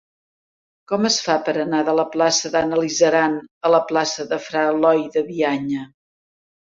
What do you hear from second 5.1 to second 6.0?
de Bianya?